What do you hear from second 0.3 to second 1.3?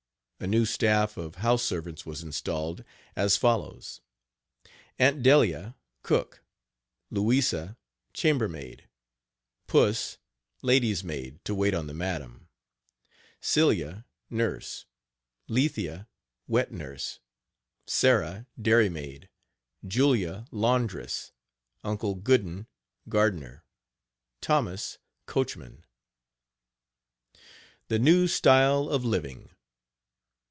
A new staff